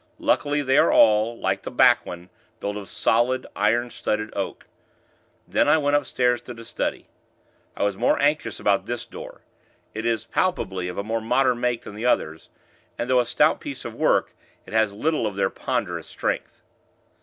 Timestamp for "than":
11.83-11.93